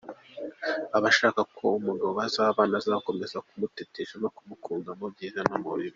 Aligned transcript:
Aba 0.95 1.07
ashaka 1.13 1.41
ko 1.57 1.65
umugabo 1.79 2.11
bazabana 2.19 2.75
azakomeza 2.81 3.37
kumukunda 3.47 4.09
no 4.23 4.29
kumutetesha 4.95 4.95
mu 5.01 5.07
byiza 5.13 5.39
no 5.49 5.57
mu 5.63 5.71
bibi. 5.77 5.89